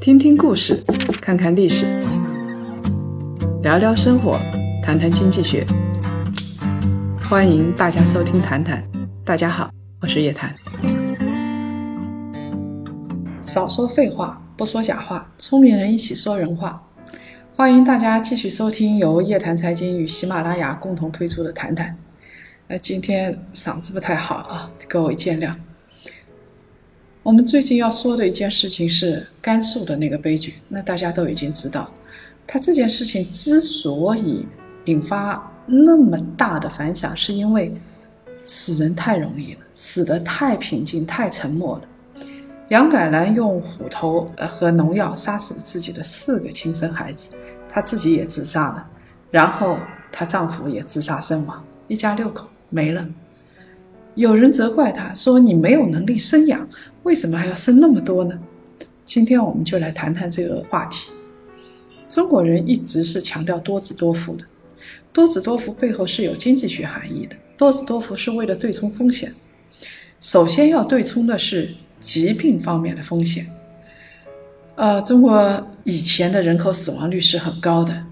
[0.00, 0.82] 听听故事，
[1.20, 1.86] 看看历史，
[3.62, 4.38] 聊聊生活，
[4.82, 5.66] 谈谈经济学。
[7.28, 8.82] 欢迎大家收听《谈谈》，
[9.24, 9.70] 大家好，
[10.00, 10.54] 我是叶檀。
[13.40, 16.82] 少说废话，不说假话，聪明人一起说人话。
[17.56, 21.88] 欢迎大家继续收听由叶檀财经与喜马拉雅共同推出的《谈谈》。
[22.68, 25.54] 呃，今天嗓子不太好啊，各位见谅。
[27.24, 31.90] 我们最近要说的一件事情是甘肃的那个悲剧，那大家都已经知道，
[32.46, 34.46] 他这件事情之所以
[34.84, 37.74] 引发那么大的反响，是因为
[38.44, 41.84] 死人太容易了，死得太平静、太沉默了。
[42.68, 47.30] 杨改兰用虎头和农药杀死了自己的四个亲生孩子，
[47.66, 48.86] 她自己也自杀了，
[49.30, 49.78] 然后
[50.12, 53.06] 她丈夫也自杀身亡，一家六口没了。
[54.14, 56.68] 有人责怪她说：“你没有能力生养，
[57.04, 58.38] 为什么还要生那么多呢？”
[59.06, 61.10] 今天我们就来谈谈这个话题。
[62.08, 64.44] 中国人一直是强调多子多福的，
[65.12, 67.36] 多子多福背后是有经济学含义的。
[67.56, 69.32] 多子多福是为了对冲风险，
[70.20, 73.46] 首先要对冲的是疾病方面的风险。
[74.74, 78.04] 呃，中国以前的人口死亡率是很高的，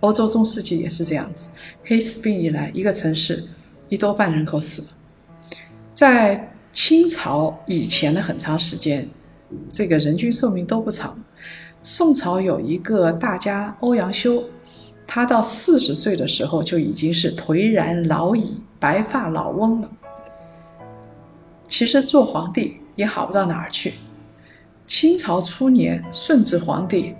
[0.00, 1.48] 欧洲中世纪也是这样子。
[1.84, 3.44] 黑死病以来，一个城市
[3.88, 4.88] 一多半人口死了。
[5.94, 9.06] 在清朝以前的很长时间，
[9.70, 11.18] 这个人均寿命都不长。
[11.82, 14.42] 宋朝有一个大家欧阳修，
[15.06, 19.90] 他到四十岁的时候就已经是颓然老矣，白发老翁了。
[21.68, 23.94] 其实做皇帝也好不到哪儿去。
[24.86, 27.14] 清朝初年，顺治皇帝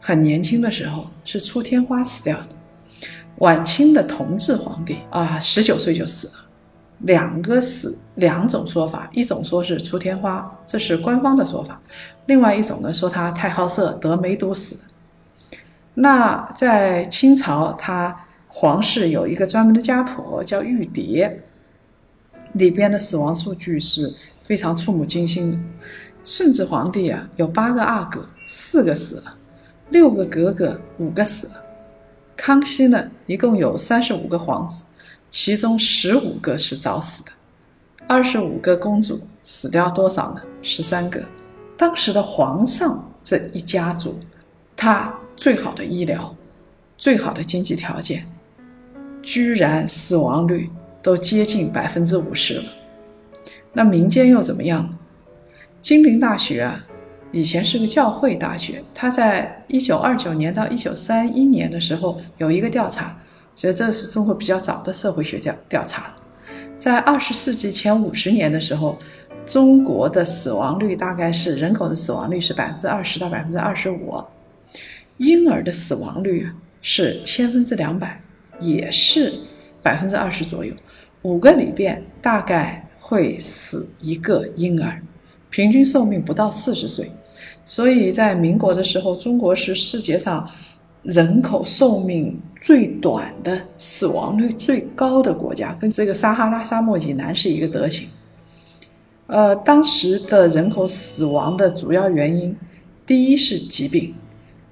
[0.00, 2.46] 很年轻的时候是出天花死掉的。
[3.38, 6.34] 晚清的同治皇帝啊，十九岁就死了。
[7.00, 11.74] 两个死两种说法，一种说是出天花，这是官方的说法；
[12.26, 14.76] 另外一种呢，说他太好色得梅毒死。
[15.94, 18.16] 那在清朝，他
[18.48, 21.32] 皇室有一个专门的家谱，叫玉牒，
[22.54, 25.58] 里边的死亡数据是非常触目惊心的。
[26.24, 29.32] 顺治皇帝啊，有八个阿哥，四个死了；
[29.90, 31.54] 六个格格，五个死了。
[32.36, 34.84] 康熙呢，一共有三十五个皇子。
[35.30, 37.32] 其中十五个是早死的，
[38.06, 40.40] 二十五个公主死掉多少呢？
[40.62, 41.22] 十三个。
[41.76, 44.18] 当时的皇上这一家族，
[44.74, 46.34] 他最好的医疗、
[46.96, 48.26] 最好的经济条件，
[49.22, 50.70] 居然死亡率
[51.02, 52.64] 都接近百分之五十了。
[53.72, 54.98] 那民间又怎么样呢？
[55.82, 56.84] 金陵大学啊，
[57.30, 63.16] 以前是个教会大学，他在一九二九年到一九三一年的时候有一个调查。
[63.58, 66.14] 所以这是中国比较早的社会学调调查，
[66.78, 68.96] 在二十世纪前五十年的时候，
[69.44, 74.22] 中国的死亡率大概是人口的死亡率是百分之二十到百分之二十五，
[75.16, 76.48] 婴儿的死亡率
[76.82, 78.22] 是千分之两百，
[78.60, 79.34] 也是
[79.82, 80.72] 百分之二十左右，
[81.22, 85.02] 五个里边大概会死一个婴儿，
[85.50, 87.10] 平均寿命不到四十岁，
[87.64, 90.48] 所以在民国的时候，中国是世界上。
[91.08, 98.06] 人口寿命最短的、死亡率最高的国家，跟这个撒哈拉沙漠以南是一个德行。
[99.26, 102.54] 呃，当时的人口死亡的主要原因，
[103.06, 104.14] 第一是疾病，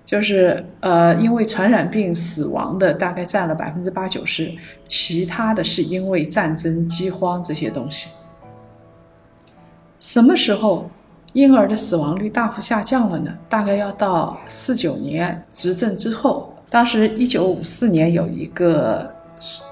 [0.05, 4.53] 就是呃，因为传染病死亡的大概占了百分之八九十，
[4.87, 8.11] 其他的是因为战争、饥荒这些东西。
[9.99, 10.91] 什么时候？
[11.37, 16.51] 婴儿的死亡率大幅下降了呢，大概要到四九年执政之后。
[16.71, 19.15] 当时一九五四年有一个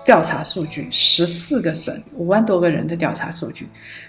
[0.05, 3.67] 调查数据，十四个省五万多个人的调查数据，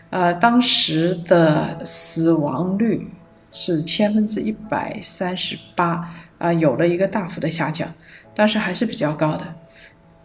[0.10, 3.10] 呃，当时的死亡率
[3.52, 7.90] 是千分之一百三十八，啊，有了一个大幅的下降，
[8.36, 9.46] 但是还是比较高的。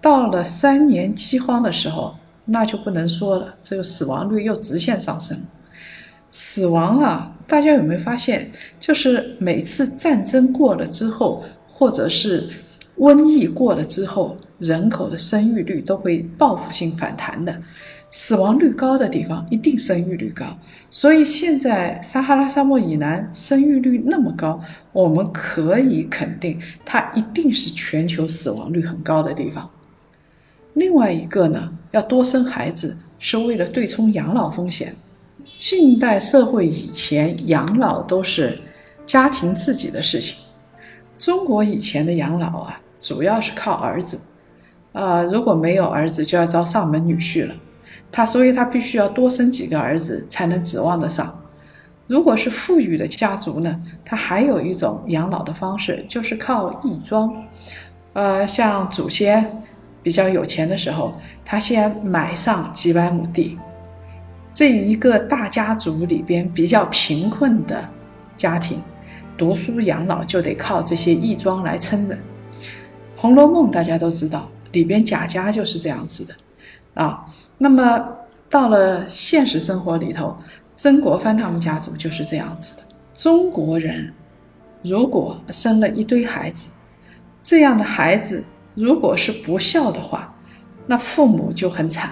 [0.00, 5.40] 到了三年饥荒的时候，那就不能说了，这个死亡率又直线上升。
[6.30, 8.50] 死亡啊，大家有没有发现？
[8.78, 12.48] 就是每次战争过了之后，或者是
[12.98, 17.60] 瘟疫过了之后，人口的生育率都会报复性反弹的。
[18.12, 20.58] 死亡率高的地方，一定生育率高。
[20.90, 24.60] 所以现在撒哈拉沙漠以南生育率那么高，
[24.92, 29.70] 我们可以肯定，它一定是全球死亡率很高的地方。
[30.74, 34.92] 另外一个呢，要多生孩子，是为了对冲养老风险。
[35.60, 38.58] 近代社会以前，养老都是
[39.04, 40.38] 家庭自己的事情。
[41.18, 44.18] 中国以前的养老啊，主要是靠儿子，
[44.92, 47.54] 呃，如果没有儿子，就要招上门女婿了。
[48.10, 51.30] 他所以他必须要多生几个儿子，才能指望得上。
[52.06, 57.30] 如果是富裕的家族呢，他还有一种养老的方式，就是靠义庄。
[58.14, 59.62] 呃，像祖先
[60.02, 61.12] 比较有钱的时候，
[61.44, 63.58] 他先买上几百亩地。
[64.52, 67.88] 这一个大家族里边比较贫困的
[68.36, 68.82] 家庭，
[69.38, 72.14] 读书养老就得靠这些义庄来撑着。
[73.16, 76.34] 《红楼梦》大家都知道，里边贾家就是这样子的
[76.94, 77.24] 啊。
[77.58, 78.04] 那么
[78.48, 80.36] 到了现实生活里头，
[80.74, 82.82] 曾国藩他们家族就是这样子的。
[83.14, 84.12] 中国人
[84.82, 86.70] 如果生了一堆孩子，
[87.40, 88.42] 这样的孩子
[88.74, 90.34] 如果是不孝的话，
[90.86, 92.10] 那父母就很惨。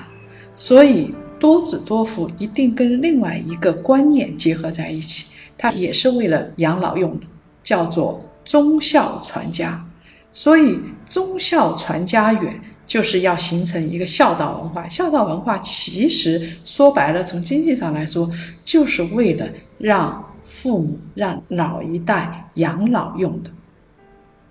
[0.54, 1.12] 所以。
[1.38, 7.26] 多子多福一定跟另外一个观念结合在一起，它也是为了养老用的，
[7.62, 9.84] 叫做忠孝传家。
[10.32, 14.86] 所以忠孝传家远，就是要形成一个孝道文化。
[14.88, 18.30] 孝道文化其实说白了，从经济上来说，
[18.62, 19.48] 就是为了
[19.78, 23.50] 让父母、让老一代养老用的。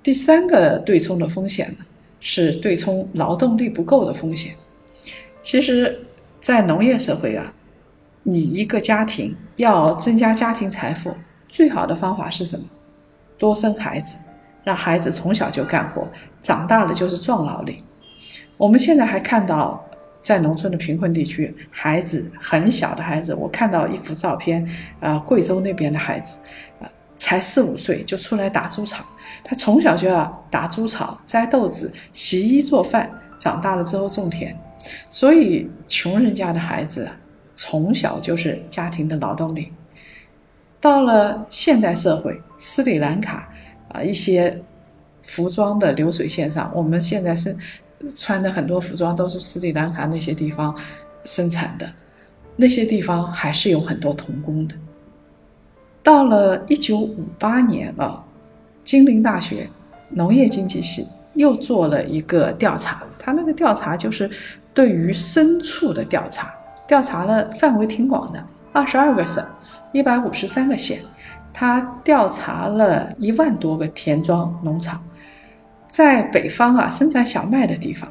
[0.01, 1.85] 第三个对冲的风险呢，
[2.19, 4.53] 是对冲劳动力不够的风险。
[5.41, 6.01] 其实。
[6.41, 7.51] 在农业社会啊，
[8.23, 11.13] 你一个家庭要增加家庭财富，
[11.49, 12.63] 最好的方法是什么？
[13.37, 14.17] 多生孩子，
[14.63, 16.07] 让孩子从小就干活，
[16.41, 17.83] 长大了就是壮劳力。
[18.57, 19.83] 我们现在还看到，
[20.21, 24.67] 在农村的贫困地区，孩子很小的孩子，我看到一幅照片，
[24.99, 26.39] 呃，贵州那边的孩子，
[26.79, 29.05] 呃，才四五岁就出来打猪草，
[29.43, 34.57] 他从小就要打猪草、摘豆子、洗衣做饭，长大了之后种田。
[35.09, 37.07] 所以，穷人家的孩子
[37.55, 39.71] 从小就是家庭的劳动力。
[40.79, 43.49] 到了现代社会，斯里兰卡
[43.89, 44.61] 啊，一些
[45.23, 47.55] 服装的流水线上，我们现在是
[48.15, 50.73] 穿的很多服装都是斯里兰卡那些地方
[51.25, 51.91] 生产的，
[52.55, 54.75] 那些地方还是有很多童工的。
[56.03, 58.23] 到了一九五八年啊，
[58.83, 59.67] 金陵大学
[60.09, 64.29] 农业经济系又做了一个调查，他那个调查就是。
[64.77, 66.53] 对于牲畜的调查，
[66.85, 68.39] 调查了范围挺广的，
[68.71, 69.43] 二十二个省，
[69.91, 70.99] 一百五十三个县，
[71.51, 75.03] 他调查了一万多个田庄农场，
[75.87, 78.07] 在北方啊，生产小麦的地方，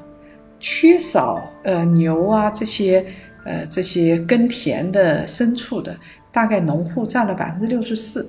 [0.59, 3.07] 缺少呃牛啊这些
[3.45, 5.95] 呃这些耕田的牲畜的，
[6.33, 8.29] 大概农户占了百分之六十四，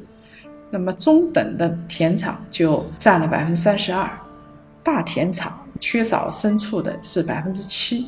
[0.69, 4.07] 那么中等的田场就占了百分之三十二，
[4.83, 8.05] 大田场缺少牲畜的是百分之七。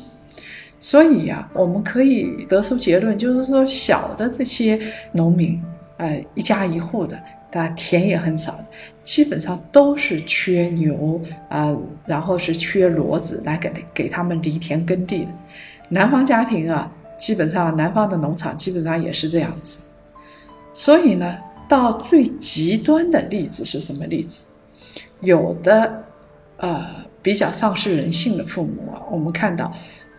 [0.82, 4.80] 所以呀，我们可以得出结论，就是说，小的这些
[5.12, 5.62] 农民，
[5.98, 7.20] 呃，一家一户的，
[7.52, 8.58] 他田也很少，
[9.04, 15.28] 基本上都是缺牛啊，然后是缺骡子来给给他们犁田耕地的。
[15.90, 19.80] 南方家庭啊，基本上南方的农场基本上也是这样子。
[20.72, 21.36] 所以呢，
[21.68, 24.44] 到最极端的例子是什么例子？
[25.20, 26.04] 有的，
[26.56, 26.86] 呃，
[27.20, 29.70] 比较丧失人性的父母啊，我们看到。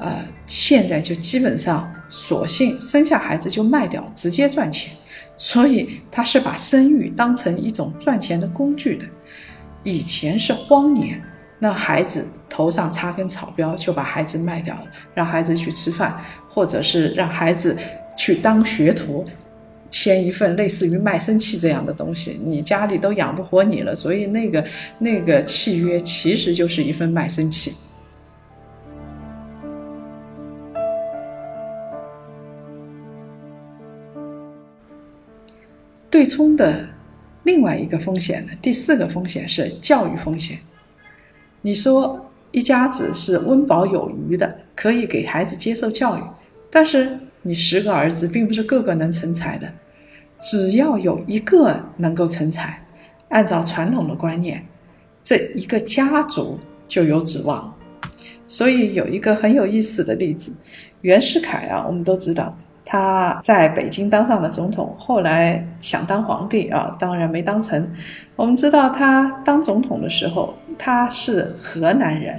[0.01, 4.91] 呃，现在就基本上，索性生下孩子就卖掉，直接赚钱。
[5.37, 9.05] 所以他是把生育当成一种赚钱的工具的。
[9.83, 11.21] 以前是荒年，
[11.59, 14.83] 那孩子头上插根草标，就把孩子卖掉了，
[15.13, 16.19] 让孩子去吃饭，
[16.49, 17.77] 或者是让孩子
[18.17, 19.25] 去当学徒，
[19.89, 22.39] 签一份类似于卖身契这样的东西。
[22.43, 24.63] 你家里都养不活你了，所以那个
[24.99, 27.71] 那个契约其实就是一份卖身契。
[36.11, 36.85] 对冲的
[37.43, 38.51] 另外一个风险呢？
[38.61, 40.59] 第四个风险是教育风险。
[41.61, 46.21] 你说一家子是温饱有余的，可以给孩子接受教育，
[46.69, 49.71] 但是你十个儿子并不是个个能成才的，
[50.39, 52.83] 只要有一个能够成才，
[53.29, 54.65] 按照传统的观念，
[55.23, 57.73] 这一个家族就有指望。
[58.47, 60.51] 所以有一个很有意思的例子，
[61.01, 62.55] 袁世凯啊，我们都知道。
[62.91, 67.89] 他在北京当上了总统，后来想当皇帝啊，当然没当成。
[68.35, 72.37] 我们知道他当总统的时候，他是河南人，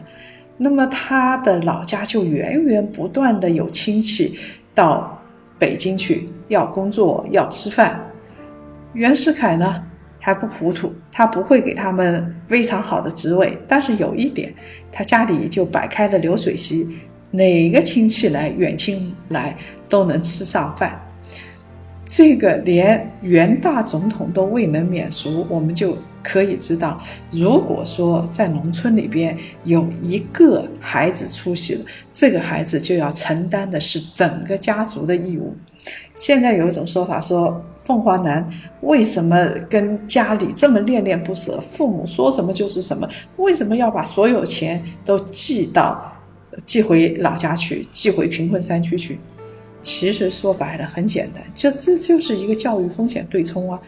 [0.59, 4.38] 那么他的老家就源源不断的有亲戚
[4.75, 5.18] 到
[5.59, 7.99] 北京去要工作要吃饭。
[8.92, 9.82] 袁世凯呢
[10.18, 14.52] 还不糊涂，他不会给他们非常好的职位，但是有一点，
[14.92, 16.94] 他家里就摆开了流水席。
[17.32, 19.56] 哪个亲戚来，远亲来
[19.88, 21.00] 都能吃上饭，
[22.06, 31.80] 这个连袁大总统都未能免俗，我们就可以知道，如果说在农村里边有一个孩子出息了，
[32.12, 35.56] 这个孩子就要承担的是整个家族的义务。
[36.14, 38.46] 现在有一种说法说，凤凰男
[38.82, 41.58] 为什么跟家里这么恋恋不舍？
[41.60, 43.08] 父母说什么就是什么？
[43.38, 46.12] 为什么要把所有钱都寄到
[46.64, 49.18] 寄回老家去，寄回贫困山区去？
[49.80, 53.80] 其实说白了很简单，这这就是一个教育风险对冲啊。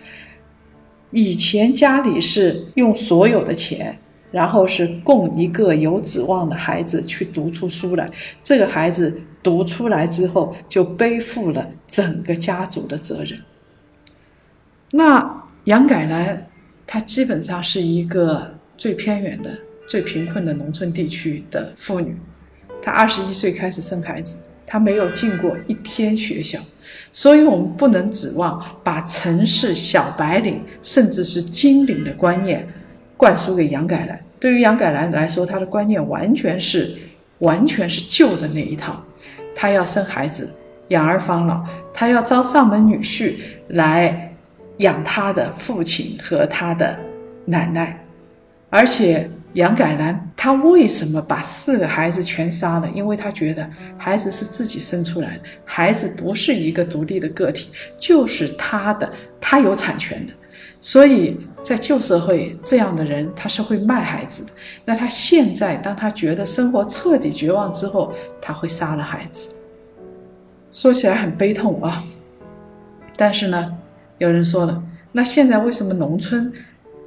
[1.10, 3.98] 以前家里是用所有的钱。
[4.32, 8.10] 然后是供一个有指望的孩子去读出书来，
[8.42, 13.40] 这个孩子读出来之后就背负了整个家族的责任。
[14.90, 16.48] 那杨改兰，
[16.84, 19.56] 她基本上是一个最偏远的、
[19.86, 22.16] 最贫困的农村地区的妇女，
[22.84, 24.36] 她二十一岁开始生孩子，
[24.66, 26.58] 她没有进过一天学校，
[27.10, 32.68] 所以我们不能指望把城市小白领甚至是精领的观念。
[33.16, 36.94] 灌输给杨改兰，对于杨改兰来说，他的观念完全是
[37.38, 39.02] 完全是旧的那一套。
[39.54, 40.50] 他要生孩子，
[40.88, 43.34] 养儿防老，他要招上门女婿
[43.68, 44.34] 来
[44.78, 46.98] 养他的父亲和他的
[47.46, 48.04] 奶奶。
[48.68, 52.88] 而且杨改兰她为什么把四个孩子全杀了？
[52.94, 60.32] 因为她觉得孩子是自己生出来的，孩子不是一个独立的个体，就是他的，他有产权的。
[60.80, 64.50] 所以在旧社会，这样的人他是会卖孩子的。
[64.84, 69.50] 那他现在，当他觉得生活彻底绝望之后，他会杀了孩子。
[70.70, 72.04] 说起来很悲痛啊。
[73.16, 73.72] 但是呢，
[74.18, 74.82] 有人说了，
[75.12, 76.52] 那现在为什么农村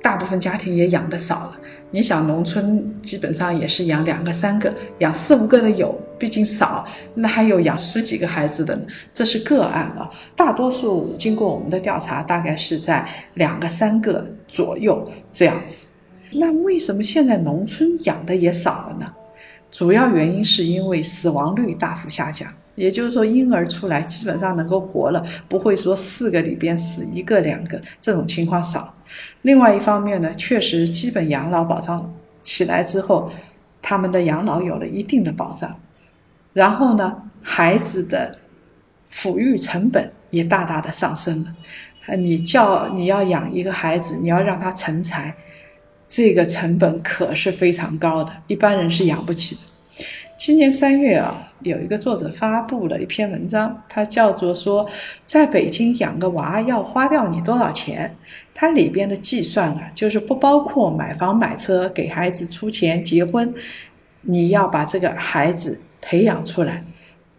[0.01, 1.56] 大部分家庭也养的少了？
[1.89, 6.85] 你想，农村基本上也是养两个、三个，养四五个的有，毕竟少。
[7.15, 8.81] 那还有养十几个孩子的呢，
[9.13, 10.09] 这是个案啊。
[10.35, 15.87] 大多数经过我们的调查，大概是在两个、三个左右这样子。
[16.33, 19.05] 那为什么现在农村养的也少了呢？
[19.71, 28.93] 主要原因是因为死亡率大幅下降，也就是说，婴儿出来基本上能够活了，不会说四个里边死一个、两个这种情况少。
[29.41, 33.31] 另外一方面呢，确实基本养老保障起来之后，
[33.81, 35.79] 他们的养老有了一定的保障。
[36.53, 38.37] 然后呢，孩子的
[39.11, 41.55] 抚育成本也大大的上升了。
[42.17, 45.35] 你叫你要养一个孩子，你要让他成才，
[46.07, 49.61] 这个成本可是非常高的，一般人是养不起的。
[50.37, 54.87] 今年三月啊，有一个作者发布了一篇文章，它叫做说，
[55.25, 58.15] 在北京养个娃要花掉你多少钱？
[58.53, 63.51] 它里边的计算啊，就是不包括买房买车、给孩子出钱、结婚，
[64.21, 66.83] 你要把这个孩子培养出来，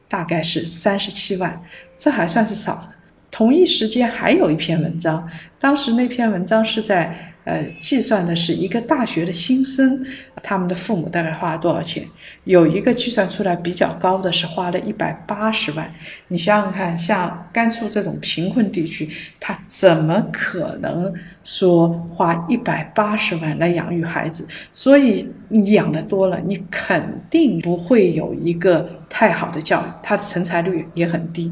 [0.08, 1.62] 大概是三十七万，
[1.96, 2.88] 这还算是少的。
[3.30, 5.26] 同一时间还有一篇文章，
[5.60, 7.34] 当时那篇文章是在。
[7.48, 10.04] 呃，计算的是一个大学的新生，
[10.42, 12.04] 他们的父母大概花了多少钱？
[12.44, 15.90] 有一个计算出来比较高的是花了一百八十万。
[16.28, 19.08] 你想想看，像甘肃这种贫困地区，
[19.40, 21.10] 他怎么可能
[21.42, 24.46] 说花一百八十万来养育孩子？
[24.70, 31.50] 所以你养的多了，你肯定不会有一个太好的教育，他的成才率也很低。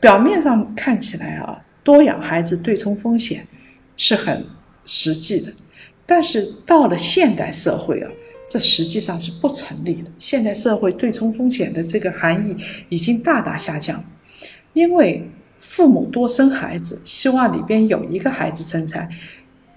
[0.00, 3.46] 表面上看起来啊，多养孩子对冲风险
[3.98, 4.46] 是很。
[4.92, 5.52] 实际的，
[6.04, 8.10] 但是到了现代社会啊，
[8.48, 10.10] 这实际上是不成立的。
[10.18, 12.56] 现代社会对冲风险的这个含义
[12.88, 14.04] 已经大大下降，
[14.72, 15.30] 因为
[15.60, 19.08] 父母多生孩子，希望里边有一个孩子成才，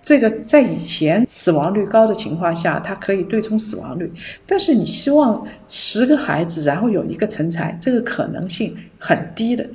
[0.01, 4.11] 这个在以前死亡率高的情况下，它可以对冲死亡率。
[4.47, 9.69] 但是你希望十个孩子然后有一个成才，这个可能性很低的，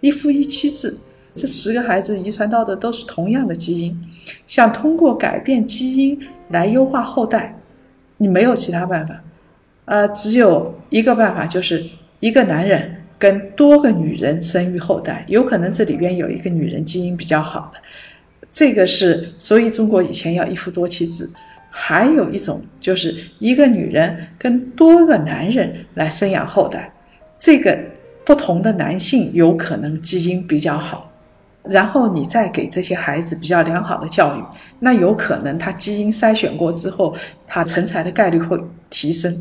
[0.00, 0.96] 一夫一妻制。
[1.34, 3.96] 这十个孩子遗传到的都是同样的基因，
[4.46, 7.56] 想通过改变基因来优化后代，
[8.16, 9.22] 你没有其他办法，
[9.84, 11.84] 呃，只有一个办法，就是
[12.18, 17.78] 一个男人跟多个女人生育后代，有可能这里边有一个女人基因比较好的，
[18.52, 21.30] 这个是所以中国以前要一夫多妻制，
[21.70, 26.92] 还有一种就是一个女人跟多个男人来生养后代，
[27.38, 27.78] 这个
[28.24, 31.09] 不同的男性有可能基因比较好。
[31.62, 34.42] 然后你再给这些孩子比较良好的教育，
[34.78, 37.14] 那有可能他基因筛选过之后，
[37.46, 39.34] 他成才的概率会提升。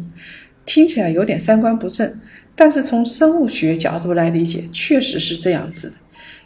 [0.66, 2.12] 听起来有点三观不正，
[2.56, 5.96] 但是从生物学角度来理解，确实是这样子的。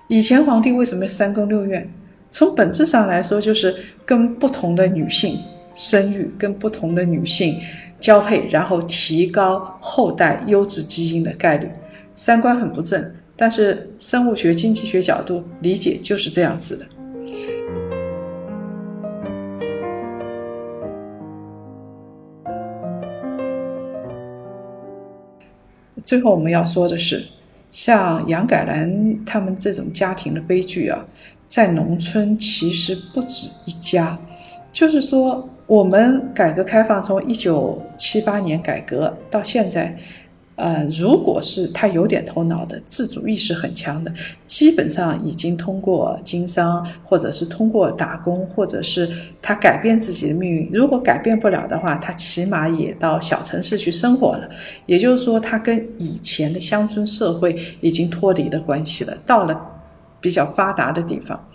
[0.07, 1.89] 以前皇帝为什么三宫六院？
[2.29, 3.75] 从本质上来说，就是
[4.05, 5.37] 跟不同的女性
[5.73, 7.59] 生育，跟不同的女性
[7.99, 11.69] 交配，然后提高后代优质基因的概率。
[12.13, 13.13] 三观很不正。
[13.43, 16.85] 但是生物学、经济学角度理解就是这样子的。
[26.05, 27.21] 最后我们要说的是，
[27.69, 31.05] 像杨改兰他们这种家庭的悲剧啊，
[31.49, 34.17] 在农村其实不止一家。
[34.71, 39.93] 就是说，我们改革开放从一九七八年改革到现在。
[40.55, 44.13] 呃，如果是他有点头脑的，自主意识很强的，
[44.45, 49.09] 基本上已经通过经商，或者是通过打工，或者是
[49.41, 50.69] 他改变自己的命运。
[50.71, 54.47] 如果改变不了的话，他起码也到小城市去生活了。
[54.85, 59.59] 也就是说，他跟以前的乡村社会已经脱离了关系了，到了
[60.21, 61.47] 比较发达的地方。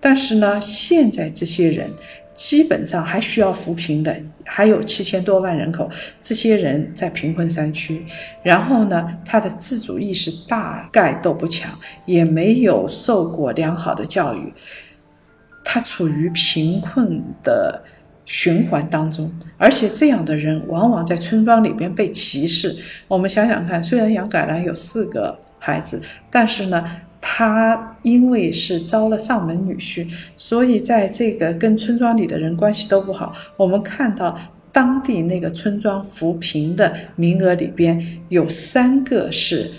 [0.00, 1.88] 但是呢，现在这些人。
[2.34, 5.88] 基本上还需要扶贫的，还有七千多万人口，
[6.20, 8.04] 这些人在贫困山区，
[8.42, 11.70] 然后呢，他的自主意识大概都不强，
[12.06, 14.52] 也没有受过良好的教育，
[15.62, 17.82] 他处于贫困的
[18.24, 22.76] 循环当中，而且这样的人往往在村庄里边被歧视。
[23.08, 26.84] 我们想想看，虽然杨改兰有四个孩子，但是呢。
[27.44, 30.06] 他因为是招了上门女婿，
[30.36, 33.34] 所以在这个跟村庄里的人关系都不好。
[33.56, 34.38] 我们看到
[34.70, 39.72] 当地那个村庄扶贫的名额里边有三个是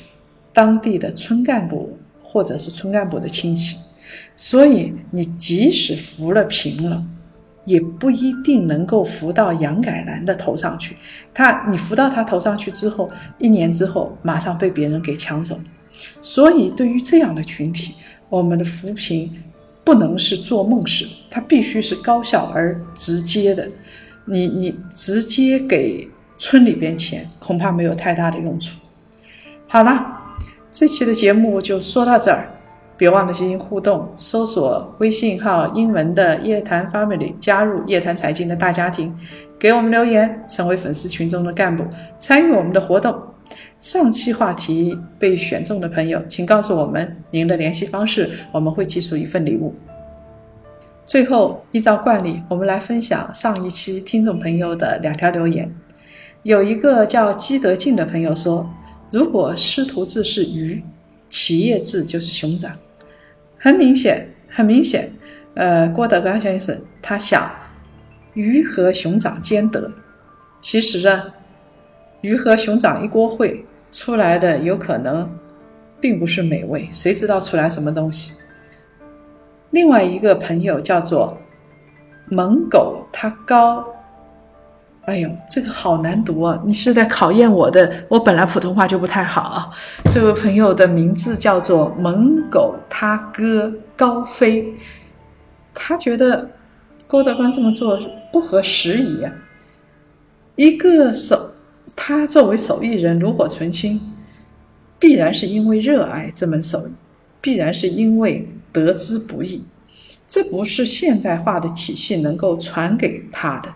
[0.51, 3.77] 当地的村干部或者是村干部的亲戚，
[4.35, 7.01] 所以你即使扶了贫了，
[7.63, 10.97] 也不一定能够扶到杨改兰的头上去。
[11.33, 15.57] 他你扶到他头上去之后，一年之后马上被别人给抢走。
[16.21, 17.95] 所以，对于这样的群体，
[18.29, 19.31] 我们的扶贫
[19.83, 23.67] 不能是做梦式的，它必须是高效而直接的。
[24.25, 26.07] 你你直接给
[26.37, 28.79] 村里边钱，恐怕没有太大的用处。
[29.67, 30.17] 好了，
[30.71, 32.47] 这期的节目就说到这儿，
[32.95, 39.13] 别忘了进行互动，搜索微信号英文的夜谈 Family，加入夜谈财经的大家庭，
[39.59, 41.83] 给我们留言，成为粉丝群中的干部，
[42.17, 43.32] 参与我们的活动。
[43.83, 49.75] 上期话题被选中的朋友，请告诉我们您的联系方式，我们会寄出一份礼物。
[51.05, 55.69] 最后，依照惯例，我们来分享上一期听众朋友的两条留言。
[56.43, 58.65] 有一个叫基德进的朋友说
[59.11, 60.81] ：“如果师徒制是鱼，
[61.29, 62.71] 企业制就是熊掌。”
[63.59, 65.09] 很明显，很明显，
[65.55, 67.51] 呃，郭德纲先生他想
[68.33, 69.91] 鱼和熊掌兼得。
[70.61, 71.33] 其实呢。
[72.21, 73.59] 鱼和熊掌一锅烩
[73.93, 75.29] 出来的有可能
[76.01, 78.33] 并不是美味，谁知道出来什么东西？
[79.69, 81.37] 另外一个朋友叫做
[82.25, 83.83] 猛狗，他高，
[85.05, 86.59] 哎呦，这个好难读啊！
[86.65, 87.93] 你是在考验我的？
[88.09, 89.69] 我本来普通话就不太好啊。
[90.11, 94.73] 这位朋友的名字叫做猛狗，他哥高飞，
[95.71, 96.49] 他觉得
[97.07, 97.99] 郭德纲这么做
[98.31, 99.31] 不合时宜啊，
[100.55, 101.52] 一个手。
[101.95, 104.01] 他作为手艺人炉火纯青，
[104.99, 106.91] 必然是因为热爱这门手艺，
[107.39, 109.63] 必然是因为得之不易。
[110.27, 113.71] 这不是现代化的体系能够传给他的，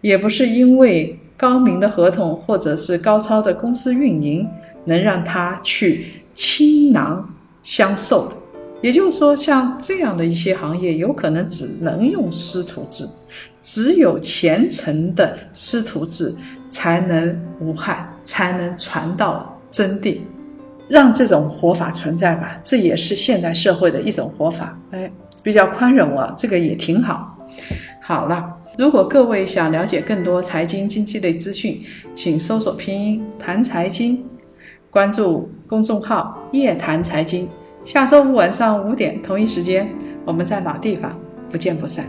[0.00, 4.48] 也不是因为高明的合同或者是高超的公司运营
[4.86, 8.36] 能让他去倾囊相授的。
[8.82, 13.06] 也就是说，像这样的一些行业，有可能只能用师徒制，
[13.62, 16.34] 只有虔诚的师徒制。
[16.74, 20.18] 才能无害，才能传到真谛，
[20.88, 22.58] 让这种活法存在吧。
[22.64, 24.76] 这也是现代社会的一种活法。
[24.90, 25.08] 哎，
[25.40, 27.38] 比较宽容啊，这个也挺好。
[28.02, 31.80] 好了，如果各位想了解更多财经经济类资讯，
[32.12, 34.28] 请搜索拼音谈财经，
[34.90, 37.48] 关注公众号夜谈财经。
[37.84, 39.88] 下周五晚上五点同一时间，
[40.24, 41.16] 我们在老地方
[41.48, 42.04] 不见不散。